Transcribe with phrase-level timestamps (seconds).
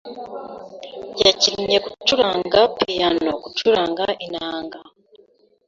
[1.21, 4.79] Yakinnye gucuranga piyano gucuranga inanga.